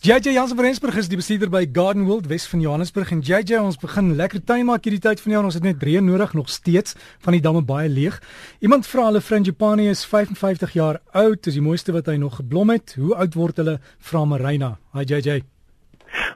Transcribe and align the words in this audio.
JJ 0.00 0.32
Jansen 0.32 0.56
van 0.56 0.64
Rensburg 0.64 0.96
is 0.96 1.10
die 1.12 1.18
bestuurder 1.20 1.50
by 1.52 1.66
Garden 1.76 2.06
World 2.08 2.24
Wes 2.30 2.46
van 2.48 2.62
Johannesburg 2.64 3.10
en 3.12 3.20
JJ 3.20 3.58
ons 3.60 3.76
begin 3.76 4.14
lekker 4.16 4.40
tyd 4.48 4.64
maak 4.64 4.88
hierdie 4.88 5.02
tyd 5.04 5.20
van 5.20 5.28
die 5.28 5.36
jaar 5.36 5.48
ons 5.50 5.58
het 5.58 5.66
net 5.66 5.84
reën 5.84 6.08
nodig 6.08 6.32
nog 6.32 6.48
steeds 6.48 6.96
van 7.20 7.36
die 7.36 7.42
damme 7.44 7.60
baie 7.60 7.92
leeg. 7.92 8.16
Iemand 8.64 8.88
vra 8.88 9.10
hulle 9.10 9.20
Frangipani 9.20 9.90
is 9.92 10.06
55 10.08 10.72
jaar 10.72 11.02
oud, 11.12 11.44
is 11.44 11.60
die 11.60 11.68
mooiste 11.68 11.92
wat 11.92 12.08
hy 12.08 12.16
nog 12.16 12.40
geblom 12.40 12.72
het. 12.72 12.96
Hoe 12.96 13.12
oud 13.12 13.36
word 13.36 13.60
hulle? 13.60 13.80
Vra 14.00 14.24
Marina. 14.24 14.78
Hi 14.96 15.04
JJ. 15.04 15.42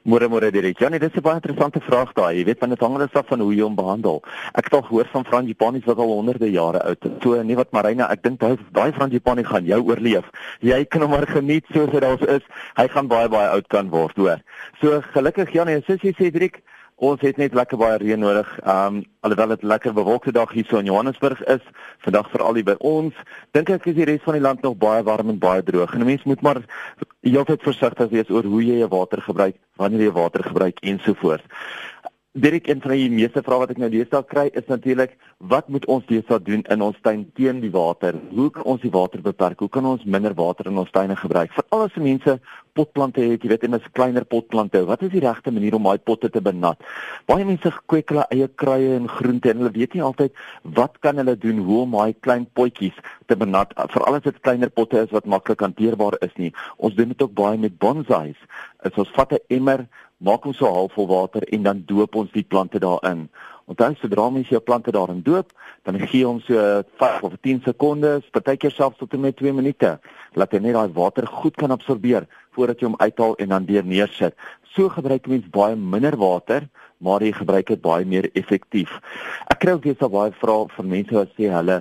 Môre 0.04 0.28
môre 0.28 0.50
Dirk. 0.52 0.76
Ja, 0.82 0.90
nee, 0.92 1.00
dit 1.00 1.08
is 1.08 1.16
'n 1.16 1.24
baie 1.24 1.40
interessante 1.40 1.80
vraag 1.80 2.12
daai. 2.12 2.36
Jy 2.36 2.44
weet, 2.44 2.58
want 2.60 2.72
dit 2.72 2.80
hang 2.80 2.94
alles 2.94 3.14
af 3.14 3.26
van 3.26 3.40
hoe 3.40 3.54
jy 3.54 3.62
hom 3.62 3.74
behandel. 3.74 4.22
Ek 4.52 4.64
het 4.64 4.74
al 4.74 4.82
gehoor 4.82 5.08
van 5.08 5.24
Frangipani's 5.24 5.84
wat 5.86 5.96
al 5.96 6.12
honderde 6.12 6.50
jare 6.50 6.82
oud 6.84 7.04
is. 7.04 7.10
So 7.22 7.42
nee 7.42 7.56
wat 7.56 7.72
Marina, 7.72 8.10
ek 8.10 8.22
dink 8.22 8.38
daai 8.38 8.58
daai 8.72 8.92
Frangipani 8.92 9.44
gaan 9.44 9.64
jou 9.64 9.80
oorleef. 9.80 10.28
Jy 10.60 10.84
kan 10.84 11.00
hom 11.00 11.10
maar 11.10 11.26
geniet 11.26 11.64
soos 11.72 11.88
hy 11.88 12.00
daar 12.00 12.28
is. 12.28 12.42
Hy 12.76 12.86
gaan 12.88 13.08
baie 13.08 13.28
baie 13.28 13.48
oud 13.48 13.66
kan 13.68 13.88
word, 13.88 14.16
hoor. 14.16 14.40
So 14.80 15.00
gelukkig 15.00 15.52
ja 15.54 15.64
nee, 15.64 15.80
soos 15.86 16.02
jy 16.02 16.12
sê 16.12 16.30
Dirk, 16.30 16.60
Ons 17.02 17.20
het 17.26 17.36
net 17.36 17.54
lekker 17.54 17.78
baie 17.78 17.96
reën 17.98 18.20
nodig. 18.22 18.50
Um 18.70 19.00
alhoewel 19.26 19.48
dit 19.56 19.62
lekker 19.62 19.92
bewolkte 19.92 20.32
dag 20.32 20.52
hier 20.54 20.66
so 20.68 20.78
in 20.78 20.86
Johannesburg 20.86 21.40
is, 21.50 21.62
vandag 22.06 22.28
veral 22.30 22.54
hier 22.54 22.68
by 22.68 22.76
ons, 22.78 23.14
dink 23.50 23.72
ek 23.74 23.88
is 23.90 23.96
die 23.96 24.06
res 24.06 24.22
van 24.22 24.38
die 24.38 24.44
land 24.44 24.62
nog 24.62 24.76
baie 24.78 25.02
warm 25.02 25.32
en 25.32 25.40
baie 25.42 25.62
droog. 25.62 25.94
En 25.94 26.00
'n 26.00 26.06
mens 26.06 26.22
moet 26.22 26.42
maar 26.42 26.62
heeltyd 27.22 27.62
versigtig 27.62 28.10
wees 28.10 28.30
oor 28.30 28.44
hoe 28.44 28.62
jy 28.62 28.78
jou 28.78 28.88
water 28.88 29.22
gebruik, 29.22 29.56
wanneer 29.76 30.06
jy 30.06 30.12
water 30.12 30.44
gebruik 30.44 30.78
ensovoorts. 30.80 31.44
Dirk 32.32 32.66
en 32.66 32.80
van 32.80 32.90
die 32.90 33.10
meeste 33.10 33.42
vrae 33.42 33.58
wat 33.58 33.70
ek 33.70 33.78
nou 33.78 33.90
deesdae 33.90 34.24
kry 34.26 34.50
is 34.52 34.66
natuurlik 34.66 35.16
wat 35.38 35.68
moet 35.68 35.84
ons 35.86 36.06
deesdae 36.06 36.42
doen 36.42 36.62
in 36.62 36.80
ons 36.82 36.96
tuin 37.02 37.30
teen 37.34 37.60
die 37.60 37.70
water? 37.70 38.14
Hoe 38.30 38.50
kan 38.50 38.62
ons 38.62 38.80
die 38.80 38.90
water 38.90 39.20
beperk? 39.22 39.58
Hoe 39.58 39.68
kan 39.68 39.86
ons 39.86 40.04
minder 40.04 40.34
water 40.34 40.66
in 40.66 40.78
ons 40.78 40.90
tuine 40.90 41.16
gebruik? 41.16 41.52
Veral 41.52 41.84
as 41.86 41.94
mense 41.94 42.40
potplante 42.74 43.22
het, 43.22 43.42
jy 43.42 43.48
weet, 43.52 43.64
en 43.64 43.74
'n 43.74 43.92
kleiner 43.92 44.24
potplante, 44.24 44.84
wat 44.84 45.02
is 45.02 45.10
die 45.10 45.20
regte 45.20 45.50
manier 45.50 45.74
om 45.74 45.82
daai 45.82 45.98
potte 45.98 46.30
te 46.30 46.40
benat? 46.40 46.78
Baie 47.26 47.44
mense 47.44 47.72
kweek 47.86 48.08
hulle 48.08 48.26
eie 48.30 48.48
kruie 48.48 48.94
en 48.96 49.08
groente 49.08 49.50
en 49.50 49.56
hulle 49.56 49.70
weet 49.70 49.94
nie 49.94 50.02
altyd 50.02 50.32
wat 50.62 50.98
kan 51.00 51.16
hulle 51.16 51.36
doen 51.38 51.58
hoe 51.58 51.80
om 51.82 51.90
daai 51.90 52.14
klein 52.20 52.46
potjies 52.52 52.96
te 53.26 53.36
benat, 53.36 53.72
veral 53.76 54.14
as 54.14 54.22
dit 54.22 54.40
kleiner 54.40 54.70
potte 54.70 54.98
is 54.98 55.10
wat 55.10 55.26
maklik 55.26 55.60
hanteerbaar 55.60 56.16
is 56.20 56.34
nie. 56.36 56.52
Ons 56.76 56.94
doen 56.94 57.08
dit 57.08 57.22
ook 57.22 57.34
baie 57.34 57.58
met 57.58 57.78
bonsais. 57.78 58.36
As 58.82 58.92
ons 58.96 59.10
vat 59.10 59.32
'n 59.32 59.38
emmer 59.48 59.86
maak 60.18 60.46
ons 60.46 60.56
so 60.56 60.70
halfvol 60.70 61.06
water 61.06 61.42
en 61.52 61.62
dan 61.62 61.82
doop 61.86 62.14
ons 62.14 62.32
die 62.32 62.46
plante 62.46 62.78
daarin. 62.78 63.28
Onthou 63.64 63.94
sodra 63.96 64.28
mens 64.30 64.48
jou 64.52 64.60
plante 64.60 64.92
daarin 64.92 65.22
doop, 65.24 65.52
dan 65.82 65.96
gee 66.06 66.26
ons 66.28 66.44
so 66.44 66.82
5 67.00 67.22
of 67.24 67.36
10 67.40 67.62
sekondes, 67.64 68.26
partykeer 68.34 68.74
selfs 68.74 69.00
tot 69.00 69.12
en 69.16 69.24
met 69.24 69.36
2 69.36 69.52
minute, 69.56 69.94
laat 70.36 70.52
hy 70.52 70.60
net 70.60 70.76
daai 70.76 70.92
water 70.92 71.26
goed 71.40 71.56
kan 71.56 71.72
absorbeer 71.72 72.28
voordat 72.54 72.80
jy 72.80 72.90
hom 72.90 72.98
uithaal 73.00 73.36
en 73.40 73.54
dan 73.54 73.68
weer 73.68 73.84
neersit. 73.84 74.36
So 74.74 74.90
gebruik 74.92 75.26
mens 75.30 75.48
baie 75.54 75.76
minder 75.76 76.16
water, 76.20 76.68
maar 77.04 77.24
jy 77.24 77.32
gebruik 77.36 77.72
dit 77.72 77.82
baie 77.82 78.04
meer 78.08 78.28
effektief. 78.38 78.92
Ek 79.52 79.60
kry 79.64 79.76
ook 79.76 79.88
baie 79.88 80.10
baie 80.12 80.32
vrae 80.40 80.68
van 80.76 80.90
mense 80.92 81.16
wat 81.16 81.32
sê 81.36 81.50
hulle 81.52 81.80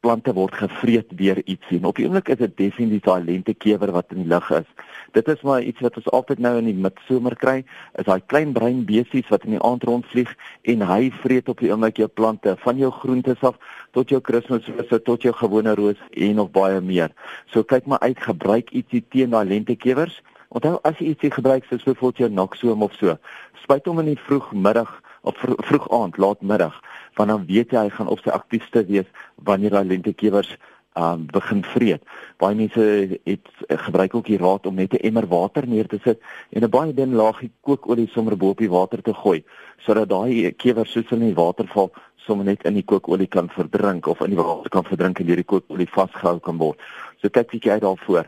plante 0.00 0.32
word 0.34 0.54
gevreet 0.54 1.10
deur 1.18 1.40
iets 1.44 1.66
sien. 1.66 1.86
Op 1.88 1.96
die 1.98 2.06
oomblik 2.06 2.28
is 2.30 2.38
dit 2.38 2.54
definitief 2.60 3.02
daai 3.06 3.24
lentekewer 3.26 3.90
wat 3.96 4.12
in 4.14 4.22
die 4.22 4.30
lug 4.30 4.46
is. 4.54 4.68
Dit 5.16 5.28
is 5.32 5.42
maar 5.42 5.64
iets 5.66 5.82
wat 5.82 5.96
ons 5.98 6.10
altyd 6.14 6.42
nou 6.44 6.52
in 6.60 6.68
die 6.70 6.76
midsomer 6.86 7.34
kry, 7.40 7.56
is 7.98 8.06
daai 8.06 8.22
klein 8.30 8.52
bruin 8.54 8.84
beesies 8.86 9.26
wat 9.32 9.46
in 9.48 9.56
die 9.56 9.62
aand 9.66 9.86
rondvlieg 9.88 10.30
en 10.70 10.84
hy 10.86 11.10
vreet 11.24 11.50
op 11.50 11.64
die 11.64 11.72
oomblik 11.72 11.98
jou 11.98 12.08
plante 12.20 12.54
van 12.62 12.78
jou 12.78 12.92
groentes 13.00 13.42
af 13.42 13.58
tot 13.96 14.14
jou 14.14 14.20
kerstmisrose 14.22 15.00
tot 15.08 15.26
jou 15.26 15.34
gewone 15.40 15.74
roos 15.80 16.00
en 16.14 16.38
nog 16.38 16.52
baie 16.54 16.78
meer. 16.80 17.10
So 17.50 17.66
kyk 17.66 17.90
maar 17.90 18.04
uit, 18.06 18.22
gebruik 18.22 18.70
ietsie 18.70 19.02
teen 19.10 19.34
daai 19.34 19.48
lentekewers. 19.50 20.22
Onthou 20.54 20.78
as 20.86 21.02
jy 21.02 21.10
ietsie 21.10 21.32
gebruik 21.34 21.66
soos 21.66 21.82
byvoorbeeld 21.82 22.22
jou 22.22 22.30
noksoom 22.38 22.86
of 22.86 22.94
so, 23.00 23.18
spuit 23.64 23.90
hom 23.90 23.98
in 24.04 24.14
die 24.14 24.22
vroegmiddag 24.28 24.94
of 25.26 25.42
vroeg 25.42 25.90
aand, 25.92 26.16
laatmiddag 26.22 26.78
want 27.18 27.30
dan 27.34 27.46
weet 27.46 27.74
jy 27.74 27.84
hy 27.86 27.94
gaan 27.94 28.10
op 28.14 28.22
sy 28.22 28.30
aktiefste 28.30 28.84
wees 28.86 29.08
wanneer 29.50 29.74
daai 29.74 29.90
lentekewers 29.90 30.56
um 30.98 31.26
begin 31.30 31.62
vreet. 31.64 32.02
Baie 32.42 32.56
mense 32.58 32.82
het 33.22 33.50
gebruik 33.86 34.14
ook 34.14 34.26
die 34.26 34.38
raad 34.38 34.66
om 34.66 34.74
net 34.74 34.92
'n 34.92 35.04
emmer 35.08 35.26
water 35.26 35.66
neer 35.66 35.86
te 35.86 35.98
sit 36.02 36.18
en 36.50 36.62
'n 36.62 36.70
baie 36.70 36.94
dun 36.94 37.14
laagie 37.14 37.50
kookolie 37.60 38.08
sommer 38.08 38.36
bo 38.36 38.50
op 38.50 38.58
die 38.58 38.70
water 38.70 39.02
te 39.02 39.14
gooi 39.14 39.44
sodat 39.78 40.08
daai 40.08 40.52
kewers 40.52 40.92
soos 40.92 41.10
in 41.10 41.20
die 41.20 41.34
water 41.34 41.66
val 41.66 41.92
sommer 42.16 42.44
net 42.44 42.64
in 42.64 42.74
die 42.74 42.84
kookolie 42.84 43.26
kan 43.26 43.48
verdrink 43.48 44.06
of 44.06 44.20
in 44.20 44.30
die 44.30 44.42
water 44.42 44.70
kan 44.70 44.84
verdrink 44.84 45.20
en 45.20 45.26
deur 45.26 45.36
die 45.36 45.44
kookolie 45.44 45.88
vasgehou 45.88 46.40
kan 46.40 46.56
word. 46.56 46.78
So 47.20 47.28
kyk 47.28 47.50
bietjie 47.50 47.72
uit 47.72 47.82
daarvoor 47.82 48.26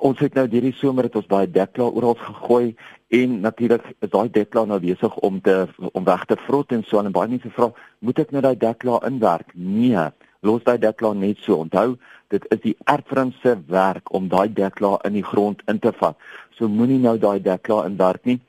ons 0.00 0.18
het 0.18 0.34
nou 0.34 0.46
hierdie 0.48 0.74
somer 0.76 1.04
het 1.04 1.16
ons 1.16 1.26
baie 1.26 1.48
dekla 1.50 1.88
oral 1.88 2.14
gegooi 2.14 2.74
en 3.08 3.40
natuurlik 3.40 3.84
is 4.00 4.10
daai 4.10 4.28
dekla 4.30 4.64
nou 4.64 4.80
besig 4.80 5.16
om 5.16 5.40
te 5.40 5.66
om 5.92 6.04
weg 6.04 6.24
te 6.24 6.36
vrot 6.46 6.72
en 6.72 6.84
so 6.84 6.98
en 6.98 7.12
baie 7.12 7.28
mense 7.28 7.50
vra 7.50 7.70
moet 8.00 8.18
ek 8.18 8.32
nou 8.32 8.42
daai 8.42 8.56
dekla 8.56 9.00
inwerk? 9.06 9.54
Nee 9.54 10.10
los 10.46 10.64
daai 10.64 10.78
dekla 10.78 11.12
net 11.14 11.42
so. 11.44 11.60
Onthou 11.64 11.96
dit 12.32 12.46
is 12.54 12.62
die 12.62 12.74
erfrins 12.90 13.38
se 13.42 13.54
werk 13.70 14.12
om 14.14 14.28
daai 14.28 14.48
dekla 14.52 14.96
in 15.08 15.16
die 15.18 15.26
grond 15.26 15.62
in 15.70 15.78
te 15.78 15.92
vat. 16.00 16.18
So 16.58 16.68
moenie 16.68 17.00
nou 17.02 17.16
daai 17.18 17.40
dekla 17.42 17.84
inwerk 17.90 18.24
nie. 18.24 18.40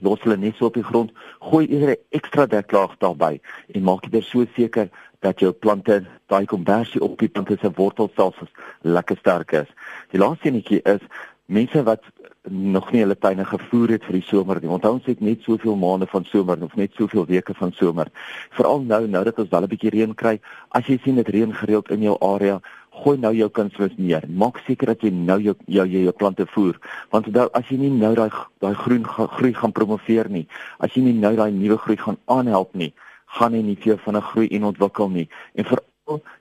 Los 0.00 0.22
hulle 0.24 0.38
net 0.40 0.56
so 0.56 0.70
op 0.70 0.78
die 0.78 0.86
grond. 0.86 1.12
Gooi 1.50 1.66
eerder 1.66 1.96
'n 1.96 2.18
ekstra 2.18 2.46
deklaag 2.46 2.96
daarbey 2.98 3.40
en 3.74 3.82
maak 3.82 4.10
dit 4.10 4.24
so 4.24 4.44
seker 4.56 4.88
dat 5.20 5.40
jou 5.40 5.52
plante 5.52 6.00
daai 6.32 6.46
konversie 6.46 7.02
op 7.04 7.18
die 7.18 7.28
plante 7.28 7.56
se 7.60 7.70
wortelstelsels 7.76 8.50
lekker 8.82 9.16
sterk 9.20 9.52
is. 9.52 9.68
Die 10.10 10.20
laaste 10.20 10.48
enetjie 10.48 10.80
is 10.82 11.04
mense 11.50 11.82
wat 11.82 12.04
nog 12.48 12.88
nie 12.92 13.02
hulle 13.02 13.16
tuine 13.18 13.44
gevoer 13.44 13.96
het 13.96 14.04
vir 14.08 14.16
die 14.16 14.24
somer 14.24 14.60
nie. 14.62 14.70
Onthou 14.72 14.94
ons 14.96 15.08
het 15.10 15.20
net 15.20 15.42
soveel 15.44 15.76
maande 15.76 16.06
van 16.08 16.24
somer 16.24 16.62
of 16.64 16.76
net 16.78 16.94
soveel 16.96 17.26
weke 17.28 17.54
van 17.58 17.72
somer. 17.76 18.08
Veral 18.56 18.80
nou 18.88 19.02
nou 19.06 19.24
dat 19.24 19.38
ons 19.38 19.50
wel 19.50 19.62
'n 19.62 19.72
bietjie 19.72 19.90
reën 19.90 20.14
kry, 20.14 20.40
as 20.70 20.86
jy 20.86 20.98
sien 21.04 21.16
dit 21.16 21.28
reën 21.28 21.52
gereeld 21.54 21.90
in 21.90 22.02
jou 22.02 22.16
area, 22.20 22.60
gooi 22.90 23.18
nou 23.18 23.34
jou 23.34 23.48
kunsmis 23.48 23.96
neer. 23.96 24.24
Maak 24.28 24.58
seker 24.66 24.86
dat 24.86 25.02
jy 25.02 25.10
nou 25.10 25.40
jou 25.40 25.54
jou 25.66 25.86
jou, 25.86 26.02
jou 26.02 26.12
plante 26.12 26.46
voer, 26.46 26.78
want 27.10 27.26
onthou 27.26 27.48
as 27.52 27.68
jy 27.68 27.76
nie 27.76 27.90
nou 27.90 28.14
daai 28.14 28.30
daai 28.60 28.74
groen 28.74 29.04
groei 29.04 29.54
gaan 29.54 29.72
promoveer 29.72 30.30
nie, 30.30 30.46
as 30.78 30.94
jy 30.94 31.02
nie 31.02 31.12
nou 31.12 31.36
daai 31.36 31.50
nuwe 31.50 31.76
groei 31.76 31.96
gaan 31.96 32.16
aanhelp 32.26 32.74
nie, 32.74 32.92
gaan 33.38 33.52
nie 33.52 33.62
nie 33.62 33.96
van 34.04 34.16
'n 34.16 34.28
groei 34.30 34.48
en 34.48 34.64
ontwikkel 34.64 35.08
nie. 35.08 35.28
En 35.54 35.64
vir 35.64 35.78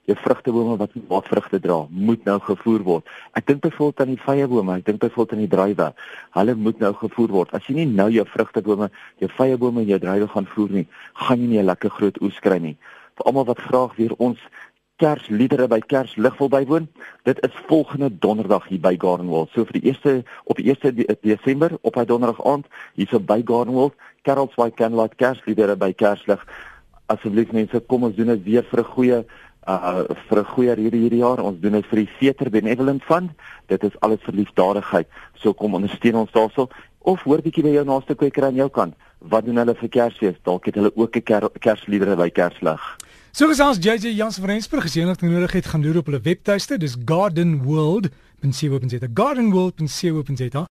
jou 0.09 0.17
vrugtebome 0.17 0.77
wat 0.77 0.91
wat 1.07 1.27
vrugte 1.27 1.59
dra, 1.59 1.88
moet 1.89 2.23
nou 2.23 2.39
gevoer 2.39 2.83
word. 2.83 3.09
Ek 3.38 3.45
dink 3.45 3.61
byvoorbeeld 3.61 4.01
aan 4.01 4.13
die 4.16 4.23
vyebome, 4.23 4.77
ek 4.77 4.85
dink 4.85 5.00
byvoorbeeld 5.00 5.35
aan 5.35 5.45
die 5.45 5.55
druiwe. 5.55 5.94
Hulle 6.38 6.55
moet 6.55 6.79
nou 6.79 6.94
gevoer 6.94 7.33
word. 7.35 7.53
As 7.53 7.67
jy 7.67 7.75
nie 7.75 7.85
nou 7.85 8.09
jou 8.09 8.25
vrugtebome, 8.25 8.89
jou 9.22 9.29
vyebome 9.38 9.81
en 9.81 9.91
jou 9.94 10.00
druiwe 10.00 10.27
gaan 10.27 10.50
voer 10.55 10.72
nie, 10.79 10.88
gaan 11.13 11.39
jy 11.39 11.47
nie 11.47 11.59
'n 11.59 11.66
lekker 11.66 11.89
groot 11.89 12.22
oes 12.22 12.39
kry 12.39 12.57
nie. 12.57 12.77
Vir 13.16 13.25
almal 13.25 13.45
wat 13.45 13.59
graag 13.59 13.95
weer 13.95 14.16
ons 14.17 14.39
Kersliedere 15.00 15.67
by 15.67 15.79
Kerslig 15.79 16.38
wil 16.38 16.50
bywoon. 16.50 16.88
Dit 17.23 17.39
is 17.45 17.56
volgende 17.67 18.09
donderdag 18.19 18.67
hier 18.67 18.81
by 18.83 18.97
Gardenwell. 19.00 19.47
So 19.53 19.63
vir 19.63 19.79
die 19.79 19.88
eerste 19.88 20.23
op 20.44 20.57
die 20.57 20.75
1 20.75 21.06
Desember 21.21 21.77
op 21.81 21.95
hy 21.95 22.03
donderdag 22.06 22.41
aand 22.44 22.67
hier 22.95 23.07
so 23.07 23.19
by 23.19 23.39
Gardenwell, 23.45 23.94
Carols 24.27 24.56
by 24.59 24.67
Candlelight 24.75 25.16
Kersliedere 25.16 25.77
by 25.79 25.94
Kerslig. 25.94 26.44
Asseblief 27.09 27.51
mense, 27.55 27.79
kom 27.89 28.05
ons 28.07 28.15
doen 28.15 28.33
dit 28.35 28.43
weer 28.43 28.65
vir 28.71 28.79
'n 28.79 28.91
goeie 28.95 29.19
uh 29.67 30.03
vir 30.29 30.39
'n 30.39 30.51
goeie 30.53 30.75
hierdie 30.75 31.03
hierdie 31.05 31.23
jaar. 31.25 31.43
Ons 31.43 31.59
doen 31.59 31.71
dit 31.71 31.85
vir 31.85 31.99
die 31.99 32.09
Theater 32.19 32.49
Benevolent 32.49 33.03
Fund. 33.03 33.31
Dit 33.67 33.83
is 33.83 33.99
alles 33.99 34.19
vir 34.25 34.33
liefdadigheid. 34.33 35.07
So 35.35 35.53
kom 35.53 35.73
ondersteun 35.73 36.15
ons 36.15 36.31
daarso 36.31 36.69
of 36.99 37.23
hoor 37.23 37.41
bietjie 37.41 37.63
by 37.63 37.73
jou 37.73 37.85
naaste 37.85 38.15
kweker 38.15 38.45
aan 38.45 38.55
jou 38.55 38.69
kant. 38.69 38.93
Wat 39.19 39.45
doen 39.45 39.57
hulle 39.57 39.75
vir 39.75 39.89
Kersfees? 39.89 40.35
Dalk 40.43 40.65
het 40.65 40.75
hulle 40.75 40.91
ook 40.95 41.15
'n 41.15 41.21
ker 41.21 41.49
Kersliedere 41.59 42.15
by 42.15 42.29
Kerslig. 42.29 42.97
So 43.31 43.47
gesels 43.47 43.77
JJ 43.77 44.15
Jans 44.15 44.37
van 44.37 44.49
Rensburg 44.49 44.95
nog 44.95 45.21
nodig 45.21 45.51
het 45.51 45.65
gaan 45.65 45.83
loer 45.83 45.97
op 45.97 46.05
hulle 46.05 46.21
webtuiste. 46.21 46.77
Dis 46.77 46.95
gardenworld.co.za. 47.05 49.07
gardenworld.co.za 49.13 50.67